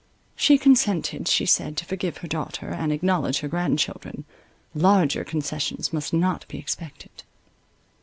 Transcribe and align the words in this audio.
She 0.35 0.57
consented, 0.57 1.27
she 1.27 1.45
said, 1.45 1.77
to 1.77 1.85
forgive 1.85 2.17
her 2.17 2.27
daughter, 2.27 2.69
and 2.69 2.91
acknowledge 2.91 3.41
her 3.41 3.47
grandchildren; 3.47 4.25
larger 4.73 5.23
concessions 5.23 5.93
must 5.93 6.11
not 6.11 6.43
be 6.47 6.57
expected. 6.57 7.21